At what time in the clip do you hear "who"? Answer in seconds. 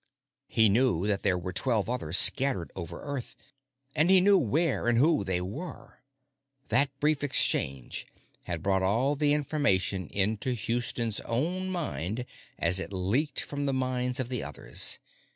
4.97-5.23